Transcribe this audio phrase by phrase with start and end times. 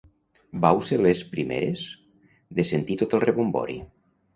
[0.63, 1.85] Vau ser les primeres
[2.61, 3.83] de sentir tot el rebombori.